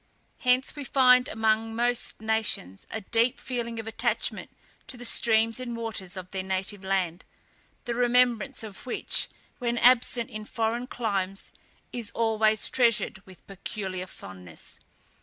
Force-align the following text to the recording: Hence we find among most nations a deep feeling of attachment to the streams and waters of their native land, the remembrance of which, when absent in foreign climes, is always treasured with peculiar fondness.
Hence 0.39 0.75
we 0.75 0.83
find 0.83 1.27
among 1.27 1.75
most 1.75 2.19
nations 2.19 2.87
a 2.89 3.01
deep 3.01 3.39
feeling 3.39 3.79
of 3.79 3.85
attachment 3.87 4.49
to 4.87 4.97
the 4.97 5.05
streams 5.05 5.59
and 5.59 5.77
waters 5.77 6.17
of 6.17 6.31
their 6.31 6.41
native 6.41 6.83
land, 6.83 7.23
the 7.85 7.93
remembrance 7.93 8.63
of 8.63 8.87
which, 8.87 9.27
when 9.59 9.77
absent 9.77 10.31
in 10.31 10.45
foreign 10.45 10.87
climes, 10.87 11.51
is 11.93 12.09
always 12.15 12.67
treasured 12.67 13.21
with 13.27 13.45
peculiar 13.45 14.07
fondness. 14.07 14.79